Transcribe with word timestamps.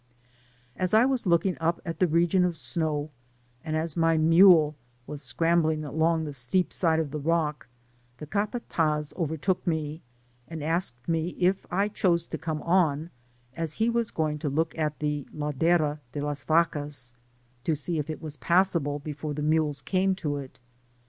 As 0.75 0.95
I 0.95 1.05
was 1.05 1.27
looking 1.27 1.55
up 1.59 1.79
at 1.85 1.99
the 1.99 2.07
region 2.07 2.43
of 2.43 2.57
snow, 2.57 3.11
and 3.63 3.75
as 3.75 3.93
^ly 3.93 4.19
mule 4.19 4.75
was 5.05 5.21
scrambling 5.21 5.85
along 5.85 6.23
the 6.25 6.33
steep 6.33 6.73
side 6.73 6.99
of 6.99 7.11
the 7.11 7.19
rock, 7.19 7.67
the 8.17 8.25
capatdz 8.25 9.15
overtook 9.15 9.67
me, 9.67 10.01
and 10.47 10.63
asked 10.63 11.07
me 11.07 11.35
if 11.37 11.67
I 11.69 11.87
chose 11.87 12.25
to 12.25 12.39
come 12.39 12.63
on, 12.63 13.11
as 13.55 13.73
he 13.73 13.91
was 13.91 14.09
going 14.09 14.39
to 14.39 14.49
look 14.49 14.75
at 14.75 14.97
the" 14.97 15.27
Ladera 15.37 15.99
de 16.13 16.21
las 16.21 16.43
Vacas,^ 16.45 17.13
to 17.63 17.75
see 17.75 17.99
if 17.99 18.09
it 18.09 18.23
was 18.23 18.37
passable, 18.37 18.97
before 18.97 19.35
the 19.35 19.43
mules 19.43 19.83
came 19.83 20.15
to 20.15 20.37
it 20.37 20.59
*. 20.65 20.69